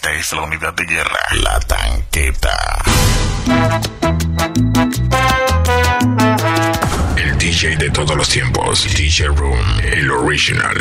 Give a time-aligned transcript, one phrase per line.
[0.00, 2.84] Esta es la unidad de guerra, la tanqueta.
[7.16, 10.80] El DJ de todos los tiempos, DJ Room, el original.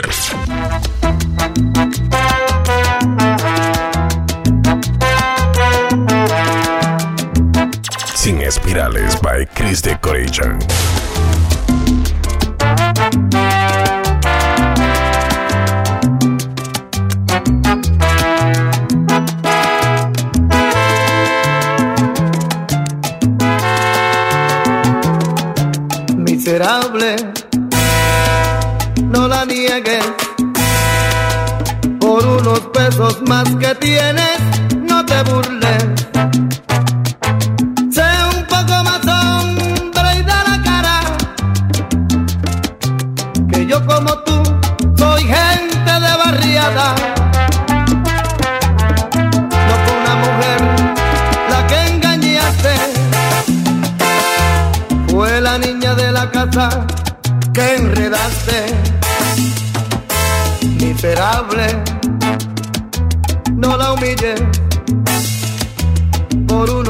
[8.13, 9.97] Sin espirales by Chris de
[26.57, 27.36] miserable.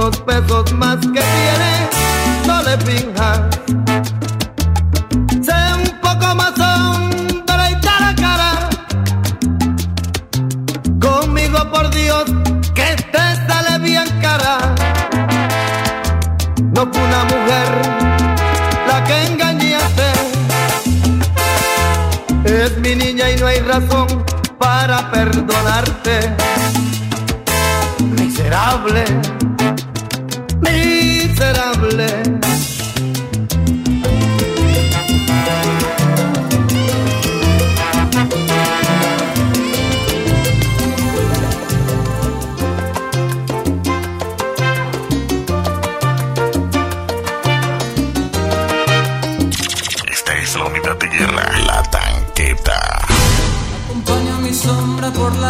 [0.07, 1.89] unos pesos más que tiene,
[2.45, 3.41] no le finjas.
[5.43, 8.69] Sé un poco más hombre y cara cara.
[11.01, 12.25] Conmigo, por Dios,
[12.73, 14.75] que te sale bien cara.
[16.73, 17.67] No fue una mujer
[18.87, 20.11] la que engañaste.
[22.45, 24.07] Es mi niña y no hay razón
[24.57, 26.33] para perdonarte.
[28.17, 29.03] Miserable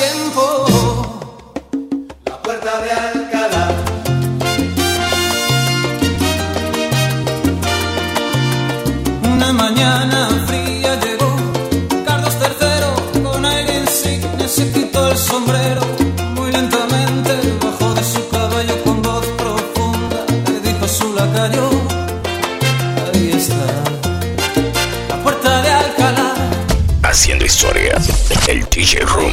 [0.00, 0.69] tiempo.
[28.48, 29.32] El DJ Room.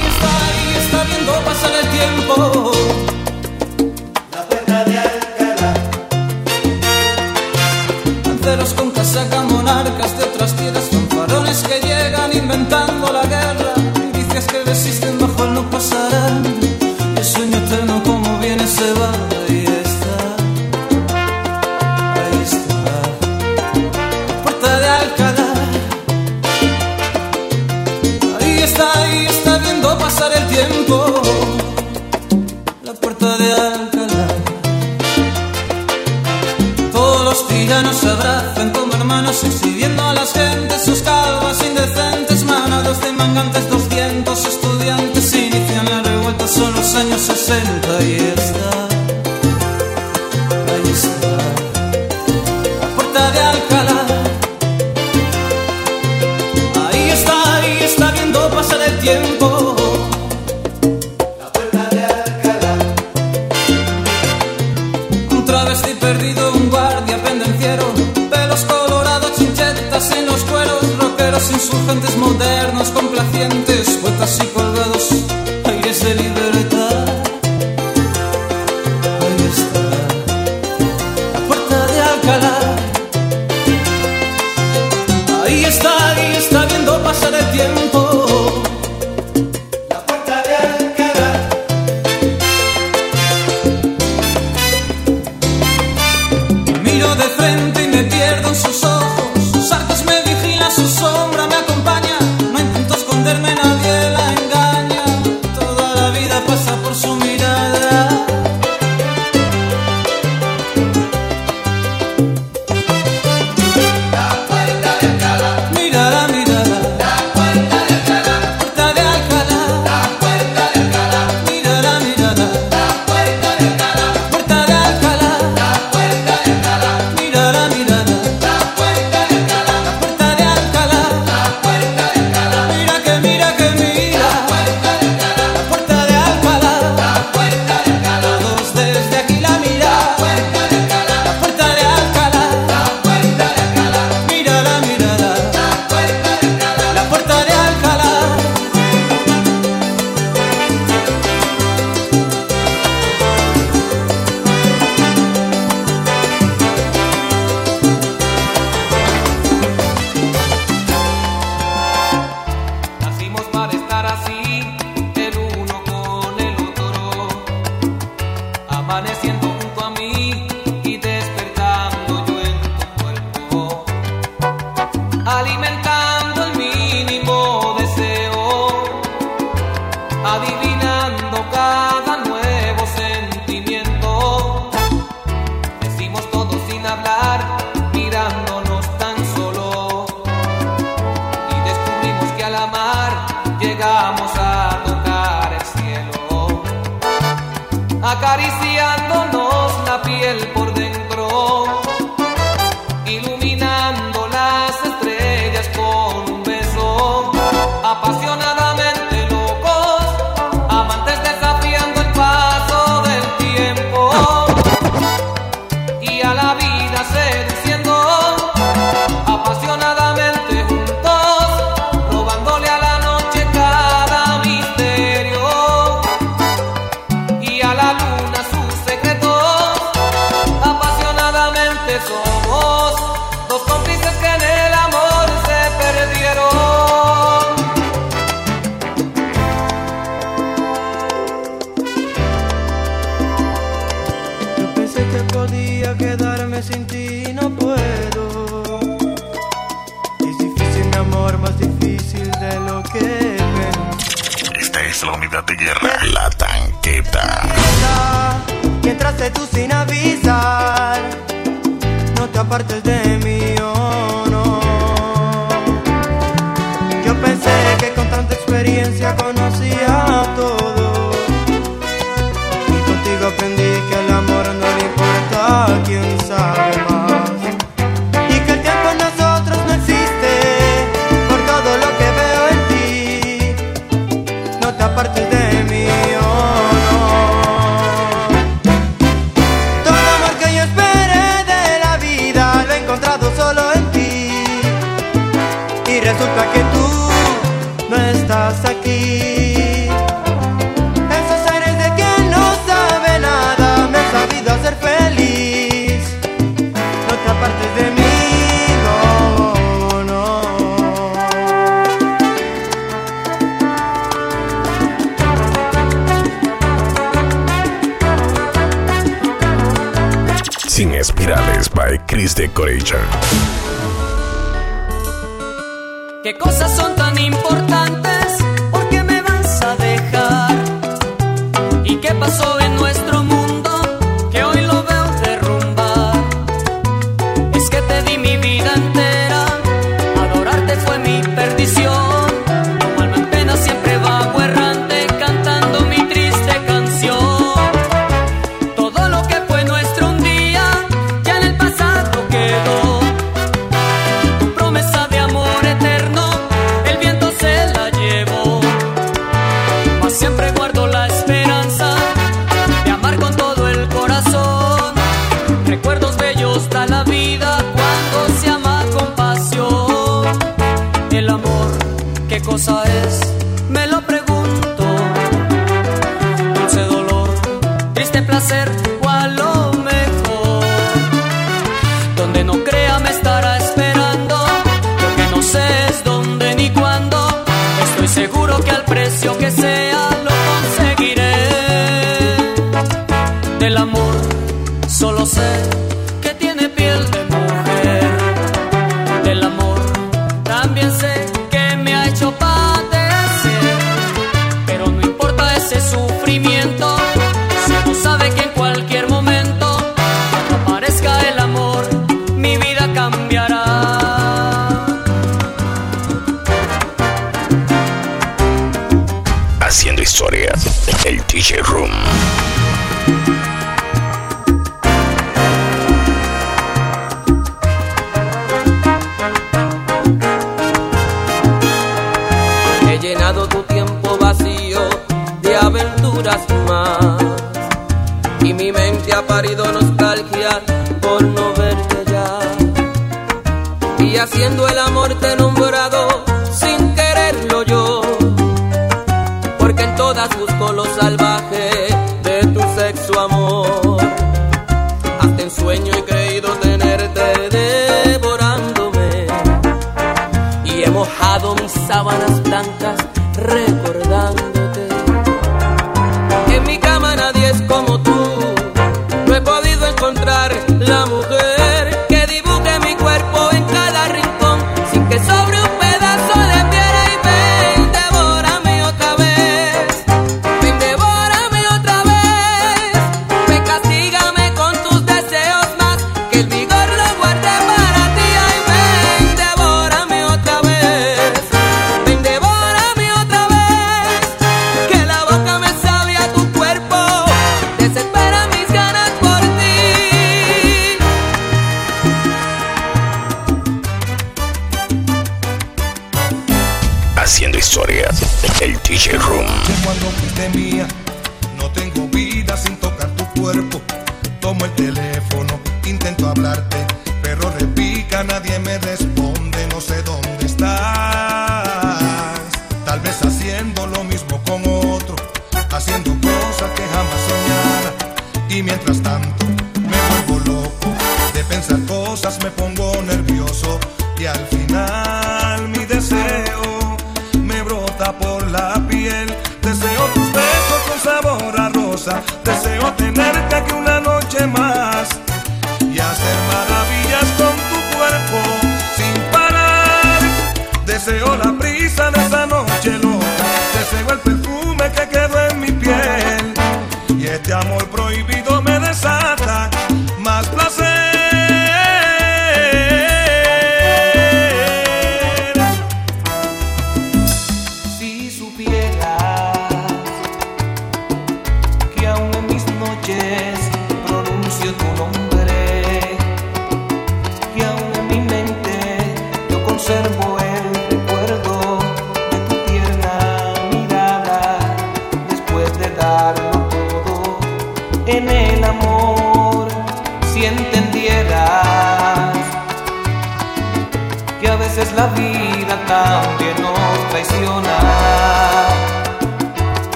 [444.31, 444.57] Ven,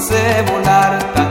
[0.00, 0.98] sé volar.
[1.14, 1.27] tan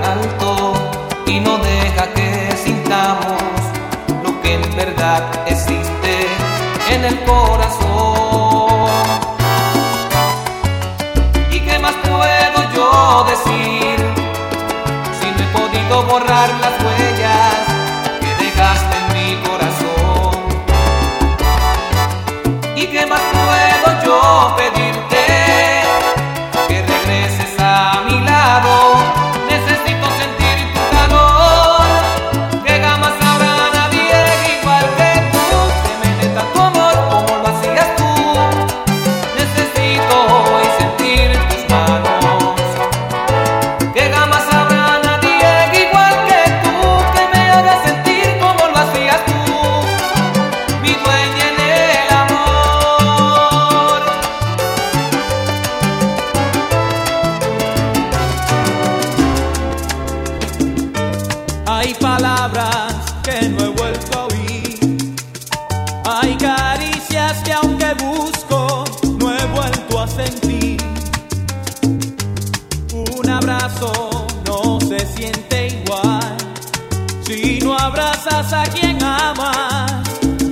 [77.88, 79.91] abrazas a quien amas,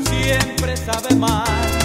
[0.07, 1.84] siempre sabe más.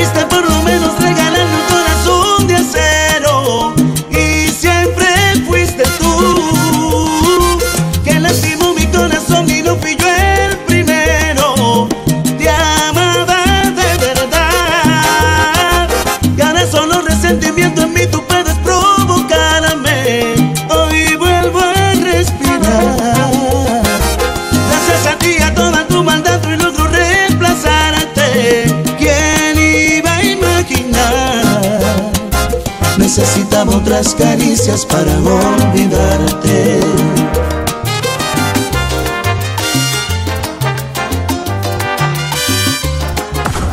[0.00, 0.59] debiste por
[33.20, 36.80] Necesitaba otras caricias para olvidarte.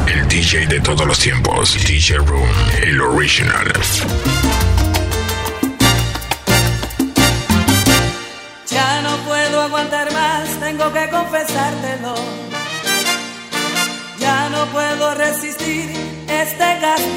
[0.06, 2.50] El DJ de todos los tiempos, DJ Room,
[2.84, 3.72] el original.
[8.70, 12.16] Ya no puedo aguantar más, tengo que confesártelo.
[14.20, 15.90] Ya no puedo resistir
[16.28, 17.17] este castigo.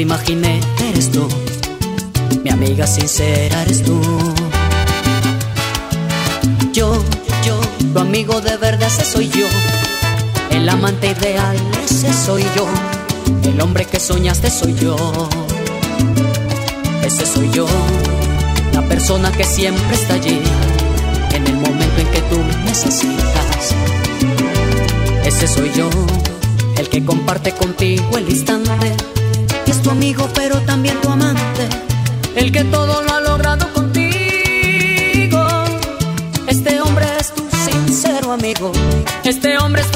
[0.00, 1.28] Imaginé eres tú,
[2.42, 4.00] mi amiga sincera eres tú.
[6.72, 6.92] Yo,
[7.44, 7.60] yo,
[7.92, 9.46] tu amigo de verdad ese soy yo,
[10.50, 12.66] el amante ideal ese soy yo,
[13.44, 14.96] el hombre que soñaste soy yo,
[17.04, 17.66] ese soy yo,
[18.72, 20.40] la persona que siempre está allí,
[21.34, 23.74] en el momento en que tú necesitas.
[25.24, 25.90] Ese soy yo,
[26.78, 29.19] el que comparte contigo el instante.
[29.70, 31.68] Es tu amigo, pero también tu amante.
[32.34, 35.46] El que todo lo ha logrado contigo.
[36.48, 38.72] Este hombre es tu sincero amigo.
[39.22, 39.89] Este hombre es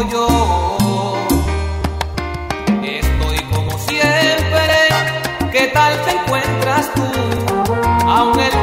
[0.00, 1.16] yo.
[2.82, 4.88] Estoy como siempre,
[5.52, 7.02] ¿qué tal te encuentras tú?
[8.06, 8.61] Aún el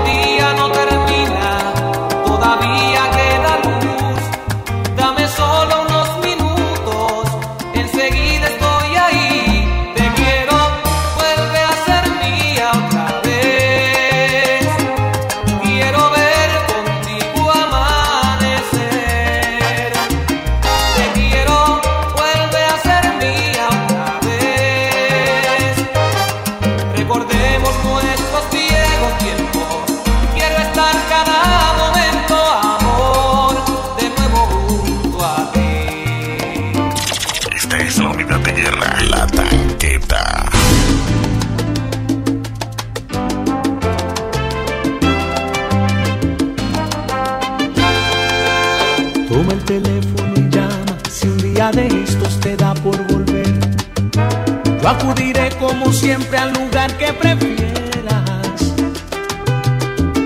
[55.82, 58.74] al lugar que prefieras.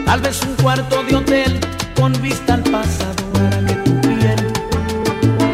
[0.06, 1.60] Tal vez un cuarto de hotel
[1.96, 4.54] con vista al pasado para que tu piel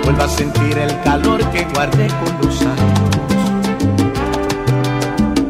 [0.04, 3.10] vuelva a sentir el calor que guardé con los años.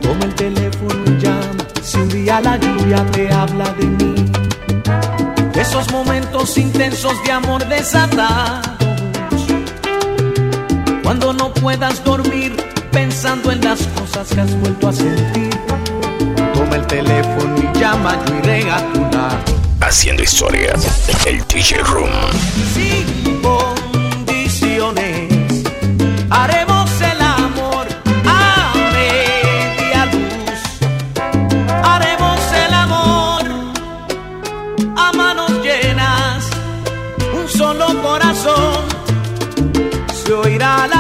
[0.01, 4.15] Toma el teléfono y llama si un día la lluvia te habla de mí.
[5.55, 8.67] esos momentos intensos de amor desatados.
[11.03, 15.49] Cuando no puedas dormir pensando en las cosas que has vuelto a sentir.
[16.53, 19.39] Toma el teléfono y llama, yo iré a tu lado.
[19.81, 20.73] Haciendo historia,
[21.25, 22.09] el DJ Room.
[22.73, 25.63] Sin condiciones,
[26.29, 27.87] haremos el amor
[28.25, 30.59] a media luz.
[31.83, 33.43] Haremos el amor
[34.95, 36.49] a manos llenas.
[37.33, 38.83] Un solo corazón
[40.23, 40.98] se oirá latir.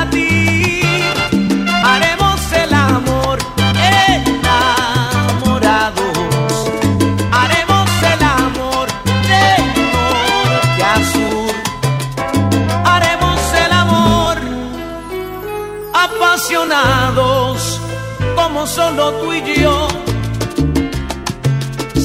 [18.79, 19.87] Solo tú y yo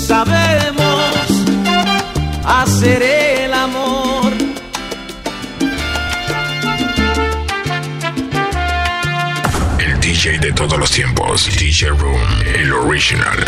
[0.08, 1.28] sabemos
[2.44, 4.32] hacer el amor.
[9.78, 13.38] El DJ de todos los tiempos, DJ Room, el original.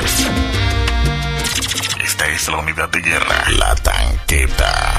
[2.05, 4.99] Esta es la unidad de guerra, la tanqueta.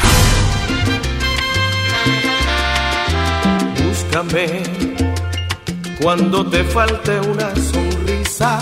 [3.82, 4.97] Búscame
[6.02, 8.60] cuando te falte una sonrisa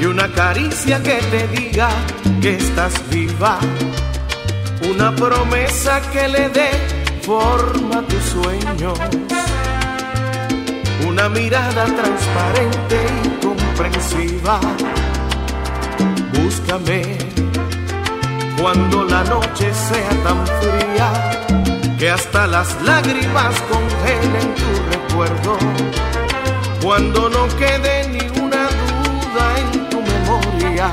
[0.00, 1.88] y una caricia que te diga
[2.40, 3.58] que estás viva,
[4.88, 6.70] una promesa que le dé
[7.22, 8.98] forma a tus sueños,
[11.08, 14.60] una mirada transparente y comprensiva.
[16.34, 17.18] Búscame
[18.60, 25.58] cuando la noche sea tan fría que hasta las lágrimas congelen tu recuerdo
[26.84, 30.92] cuando no quede ni una duda en tu memoria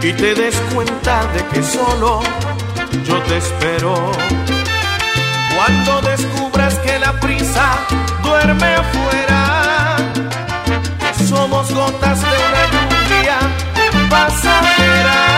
[0.00, 2.22] y te des cuenta de que solo
[3.04, 4.12] yo te espero.
[5.56, 7.64] Cuando descubras que la prisa
[8.22, 9.96] duerme afuera,
[11.18, 13.38] que somos gotas de una lluvia
[14.08, 15.33] pasajera,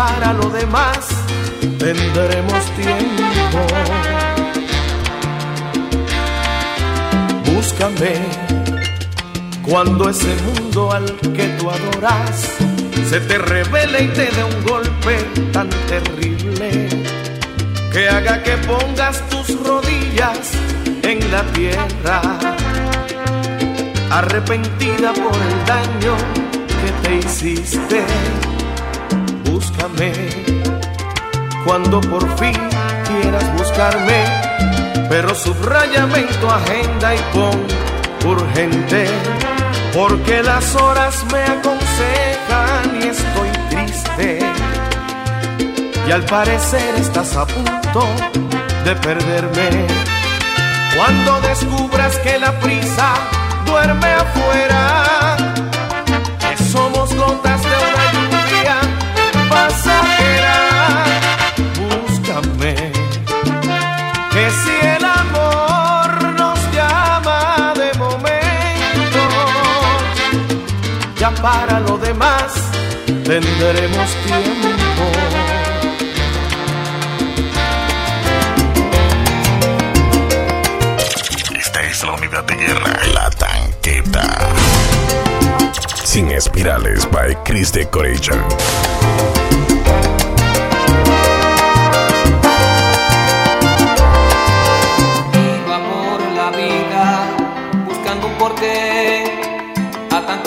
[0.00, 0.98] para lo demás
[1.78, 3.60] tendremos tiempo.
[7.44, 8.14] Búscame
[9.60, 11.04] cuando ese mundo al
[11.36, 12.34] que tú adoras
[13.10, 15.16] se te revele y te dé un golpe
[15.52, 16.88] tan terrible
[17.92, 20.52] que haga que pongas tus rodillas
[21.02, 22.22] en la tierra,
[24.10, 26.14] arrepentida por el daño
[26.80, 28.49] que te hiciste
[29.90, 30.12] búscame
[31.64, 32.56] cuando por fin
[33.06, 34.24] quieras buscarme,
[35.08, 37.66] pero subrayame en tu agenda y pon
[38.24, 39.06] urgente,
[39.94, 44.38] porque las horas me aconsejan y estoy triste.
[46.08, 48.04] Y al parecer estás a punto
[48.84, 49.86] de perderme.
[50.96, 53.14] Cuando descubras que la prisa
[53.66, 55.36] duerme afuera,
[56.40, 57.89] que somos gotas de
[71.42, 72.52] para lo demás
[73.06, 74.68] tendremos tiempo.
[81.58, 84.38] Esta es la unidad de guerra, la tanqueta.
[86.04, 88.40] Sin espirales by Chris de Decoration.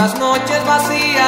[0.04, 1.23] las noches vacías.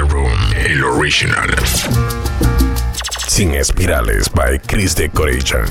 [0.00, 1.48] Room, el original.
[3.26, 5.64] Sin espirales by Chris Decoration.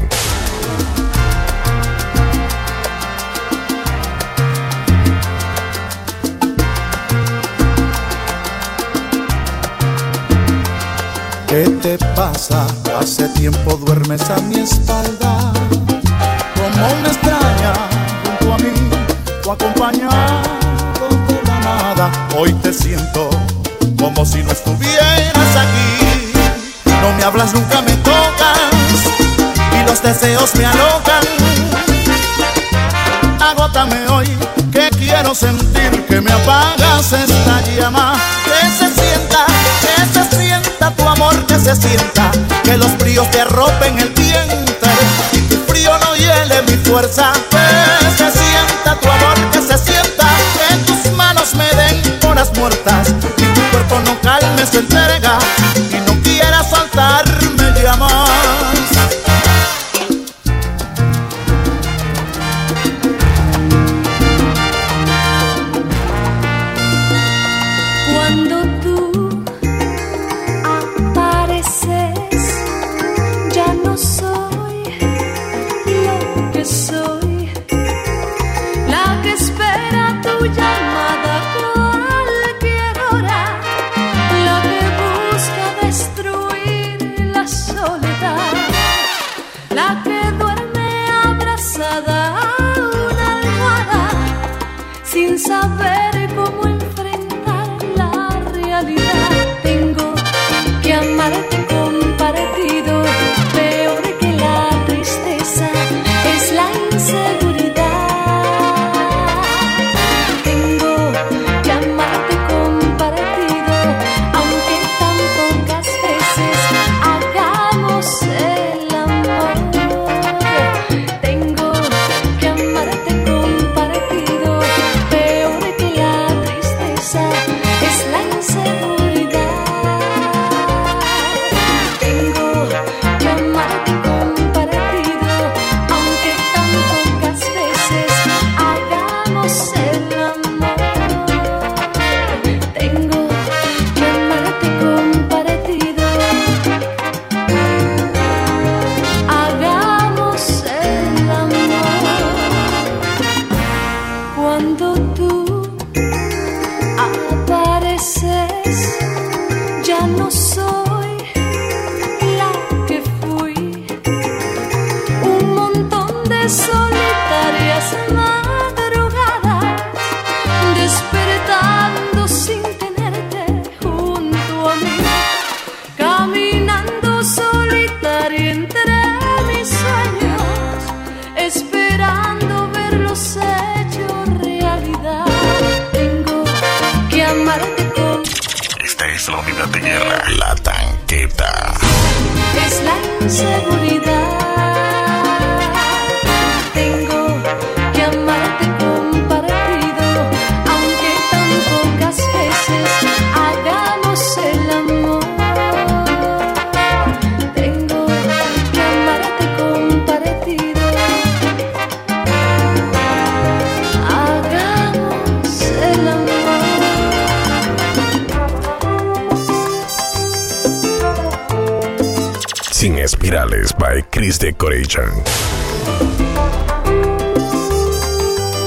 [11.48, 12.68] ¿Qué te pasa?
[13.00, 15.54] Hace tiempo duermes a mi espalda.
[16.56, 17.74] Como una extraña
[18.26, 18.74] junto a mí,
[19.42, 20.42] tu acompañado
[21.28, 22.28] de la nada.
[22.38, 23.30] Hoy te siento
[23.98, 26.34] como si no estuvieras aquí.
[27.02, 28.58] No me hablas, nunca me tocas
[29.74, 31.24] y los deseos me alocan.
[33.40, 34.38] Agótame hoy,
[34.72, 38.14] que quiero sentir que me apagas esta llama.
[38.46, 39.46] Que se sienta,
[39.82, 42.32] que se sienta tu amor, que se sienta,
[42.64, 44.92] que los fríos te arropen el vientre
[45.34, 47.34] y tu frío no hiele mi fuerza.
[47.50, 53.37] Que se sienta tu amor, que se sienta, que tus manos me den horas muertas
[53.78, 55.38] cuerpo no calmes, se entrega.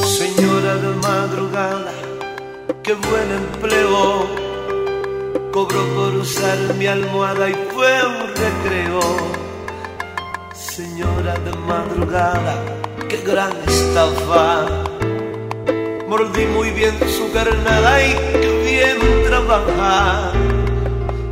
[0.04, 1.92] Señora de madrugada,
[2.82, 4.28] qué buen empleo.
[5.52, 9.00] Cobró por usar mi almohada y fue un recreo.
[10.54, 12.62] Señora de madrugada,
[13.08, 14.66] qué gran estafa.
[16.08, 20.32] Mordí muy bien su carnada y qué bien trabaja.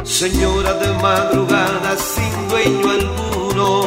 [0.08, 3.84] Señora de madrugada sin dueño alguno,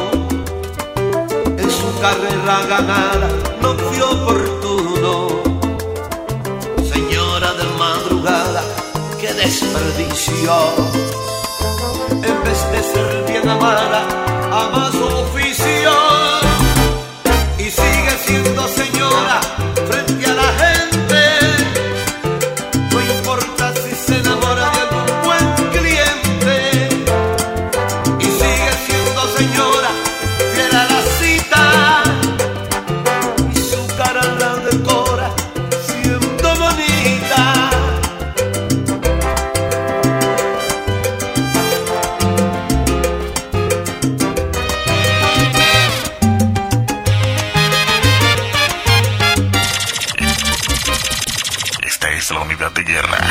[1.58, 3.28] en su carrera ganada
[3.60, 5.42] no fue oportuno.
[6.90, 8.62] Señora de madrugada,
[9.20, 10.54] qué desperdicio.
[12.22, 14.06] En vez de ser bien amada,
[14.50, 15.51] ama su oficio.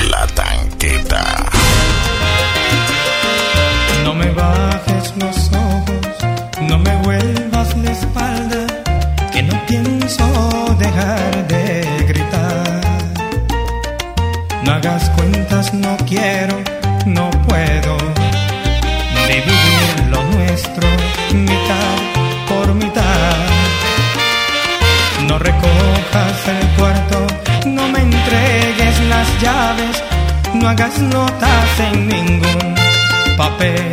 [0.10, 1.24] La tanqueta.
[4.04, 8.68] No me bajes los ojos, no me vuelvas la espalda,
[9.32, 12.82] que no pienso dejar de gritar.
[14.66, 16.58] No hagas cuentas, no quiero,
[30.72, 32.76] hagas notas en ningún
[33.38, 33.92] papel.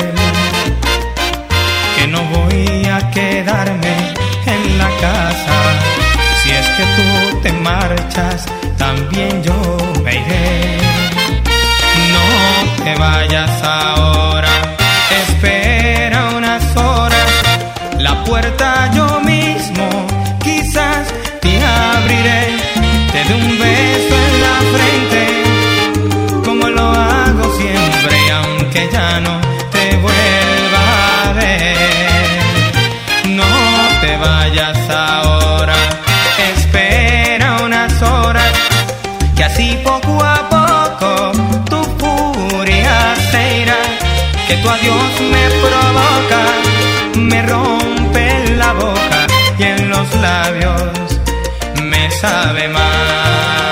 [1.97, 3.95] Que no voy a quedarme
[4.55, 5.57] en la casa.
[6.41, 9.59] Si es que tú te marchas, también yo
[10.05, 10.79] me iré.
[12.15, 12.27] No
[12.85, 14.55] te vayas ahora,
[15.23, 17.31] espera unas horas.
[17.99, 19.28] La puerta yo mismo
[29.73, 30.85] te vuelva
[31.25, 31.77] a ver.
[33.29, 33.45] No
[34.01, 35.75] te vayas ahora,
[36.53, 38.53] espera unas horas,
[39.37, 41.33] que así poco a poco
[41.71, 43.83] tu furia se irá,
[44.47, 46.43] que tu adiós me provoca,
[47.17, 49.27] me rompe la boca
[49.59, 51.21] y en los labios
[51.83, 53.68] me sabe mal.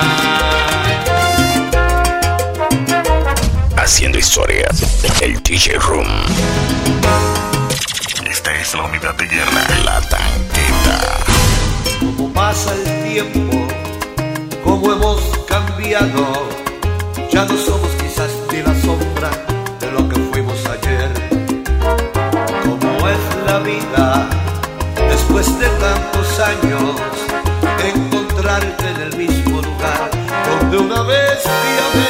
[3.87, 4.67] Haciendo historia,
[5.21, 6.09] el DJ Room.
[8.29, 11.25] Esta es la unidad de guerra, la tanqueta.
[12.01, 13.65] Como pasa el tiempo,
[14.65, 16.49] como hemos cambiado,
[17.31, 19.31] ya no somos quizás ni la sombra
[19.79, 21.09] de lo que fuimos ayer.
[22.65, 24.29] Como es la vida,
[25.09, 27.01] después de tantos años,
[27.95, 30.11] encontrarte en el mismo lugar
[30.45, 32.06] donde una vez te.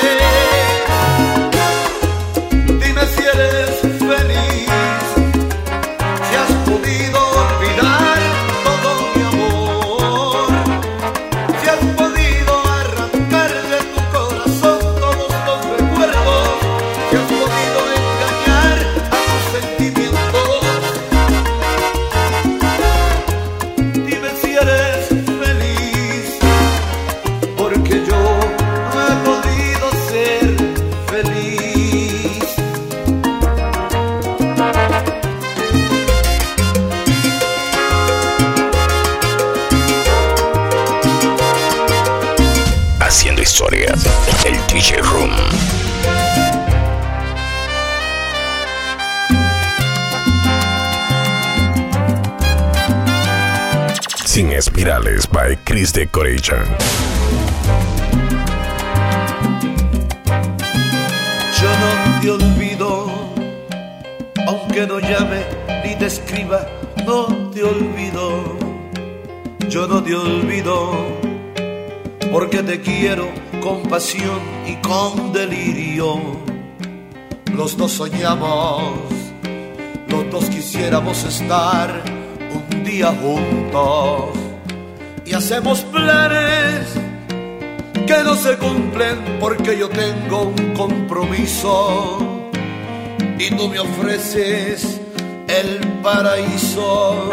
[43.58, 45.30] El DJ Room.
[54.26, 56.58] Sin espirales by Chris Decoration.
[61.58, 63.06] Yo no te olvido,
[64.46, 65.46] aunque no llame
[65.82, 66.66] ni te escriba,
[67.06, 68.58] no te olvido.
[69.70, 70.92] Yo no te olvido,
[72.30, 76.20] porque te quiero con pasión y con delirio.
[77.52, 78.92] Los dos soñamos,
[80.06, 82.00] los dos quisiéramos estar
[82.54, 84.38] un día juntos
[85.24, 86.94] y hacemos planes
[88.06, 92.18] que no se cumplen porque yo tengo un compromiso
[93.36, 95.00] y tú me ofreces
[95.48, 97.30] el paraíso.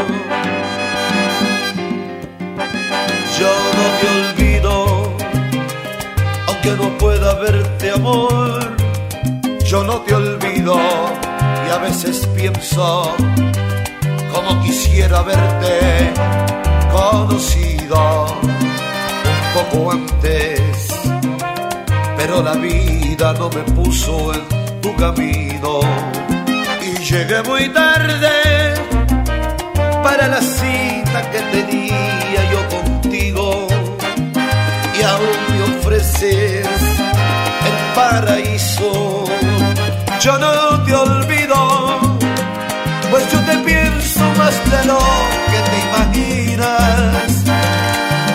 [3.40, 4.08] Yo no te
[4.44, 4.93] olvido,
[6.64, 8.76] aunque no pueda verte amor.
[9.66, 13.16] Yo no te olvido y a veces pienso
[14.32, 16.12] como quisiera verte
[16.92, 18.26] conocido
[19.26, 20.60] un poco antes,
[22.18, 25.80] pero la vida no me puso en tu camino
[26.82, 28.74] y llegué muy tarde
[30.04, 33.68] para la cita que tenía yo contigo
[35.00, 35.43] y aún
[36.04, 36.68] me ofreces
[37.66, 39.26] el paraíso.
[40.20, 42.18] Yo no te olvido,
[43.10, 45.00] pues yo te pienso más de lo
[45.52, 47.44] que te imaginas.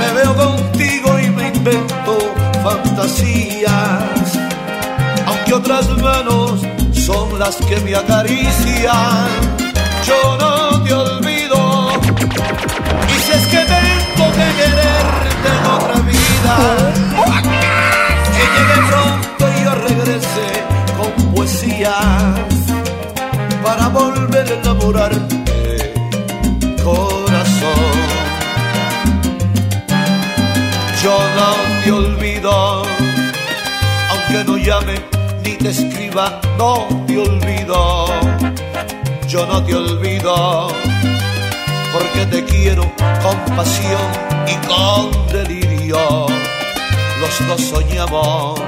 [0.01, 4.39] Me veo contigo y me invento fantasías,
[5.27, 6.61] aunque otras manos
[6.93, 9.29] son las que me acarician.
[10.05, 11.91] Yo no te olvido,
[13.09, 17.08] y si es que tengo que quererte en otra vida,
[18.59, 20.47] que llegue pronto y yo regrese
[20.97, 22.39] con poesías
[23.63, 25.93] para volver a enamorarte,
[26.83, 27.99] corazón.
[31.03, 32.83] Yo no te olvido,
[34.11, 34.95] aunque no llame
[35.45, 38.07] ni te escriba, no te olvido.
[39.29, 40.69] Yo no te olvido,
[41.93, 42.91] porque te quiero
[43.23, 44.09] con pasión
[44.47, 46.27] y con delirio.
[47.29, 48.59] Los dos soñamos,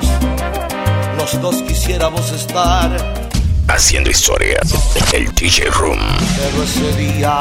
[1.17, 2.91] los dos quisiéramos estar
[3.69, 4.61] Haciendo historia,
[5.15, 5.99] el DJ Room.
[6.37, 7.39] pero ese día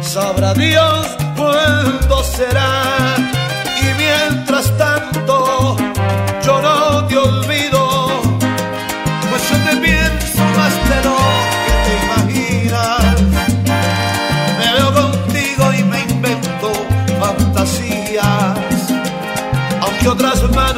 [0.00, 3.16] sabrá Dios cuándo será
[3.80, 5.76] y mientras tanto
[6.44, 7.55] yo no te olvido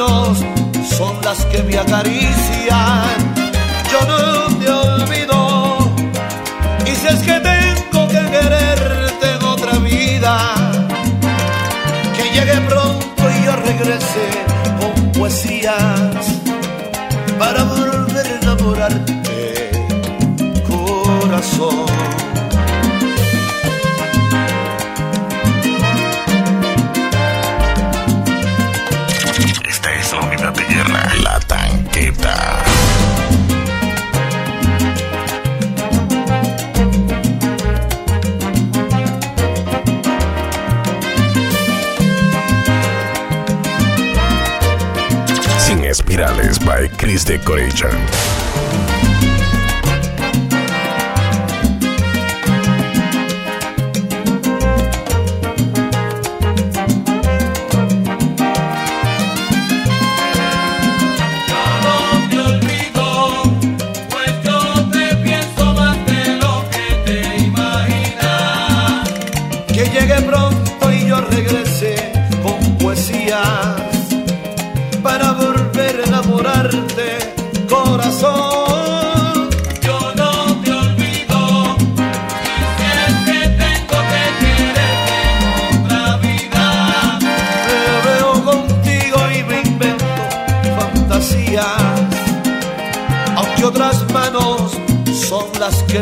[0.07, 3.38] son las que me acarician
[47.09, 48.68] Chris Decoration.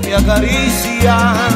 [0.02, 1.47] Que me acarician.